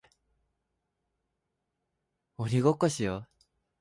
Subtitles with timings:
[2.37, 3.27] 鬼ごっこをしよう